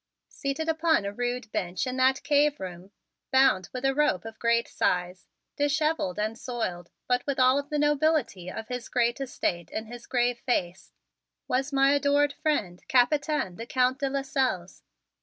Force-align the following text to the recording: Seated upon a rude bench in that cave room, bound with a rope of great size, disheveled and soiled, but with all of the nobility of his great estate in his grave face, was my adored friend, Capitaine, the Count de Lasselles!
Seated 0.29 0.67
upon 0.67 1.05
a 1.05 1.13
rude 1.13 1.51
bench 1.51 1.85
in 1.85 1.95
that 1.97 2.23
cave 2.23 2.59
room, 2.59 2.89
bound 3.31 3.69
with 3.71 3.85
a 3.85 3.93
rope 3.93 4.25
of 4.25 4.39
great 4.39 4.67
size, 4.67 5.27
disheveled 5.57 6.17
and 6.17 6.35
soiled, 6.39 6.89
but 7.07 7.23
with 7.27 7.39
all 7.39 7.59
of 7.59 7.69
the 7.69 7.77
nobility 7.77 8.49
of 8.49 8.67
his 8.67 8.89
great 8.89 9.21
estate 9.21 9.69
in 9.69 9.85
his 9.85 10.07
grave 10.07 10.39
face, 10.39 10.91
was 11.47 11.71
my 11.71 11.93
adored 11.93 12.33
friend, 12.33 12.81
Capitaine, 12.87 13.57
the 13.57 13.67
Count 13.67 13.99
de 13.99 14.09
Lasselles! 14.09 14.81